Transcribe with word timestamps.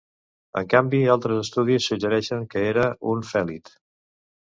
En 0.61 0.69
canvi, 0.73 1.01
altres 1.17 1.43
estudis 1.43 1.91
suggereixen 1.91 2.51
que 2.55 2.67
era 2.73 2.91
un 3.15 3.25
fèlid. 3.37 3.75